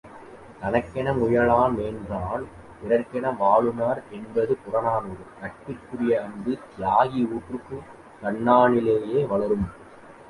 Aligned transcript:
தனக்கென 0.61 1.11
முயலா 1.11 1.57
நோன்றாள் 1.73 2.45
பிறர்க்கென 2.79 3.33
வாழுநர் 3.37 4.01
என்பது 4.11 4.55
புறநானூறு, 4.63 5.23
நட்புக்குரிய 5.41 6.19
அன்பு, 6.25 6.55
தியாக 6.67 7.11
ஊற்றுக் 7.31 7.71
கண்ணாலேயே 8.23 9.21
வளரும். 9.27 9.67